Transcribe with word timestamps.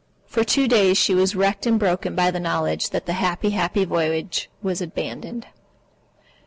For 0.25 0.43
two 0.43 0.67
days 0.67 0.97
she 0.97 1.13
was 1.13 1.35
wrecked 1.35 1.67
and 1.67 1.77
broken 1.77 2.15
by 2.15 2.31
the 2.31 2.39
knowledge 2.39 2.89
that 2.89 3.05
the 3.05 3.13
happy, 3.13 3.51
happy 3.51 3.85
voyage 3.85 4.49
was 4.59 4.81
abandoned. 4.81 5.45